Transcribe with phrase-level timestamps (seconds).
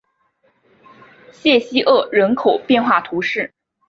[1.31, 3.53] 谢西厄人口变化图示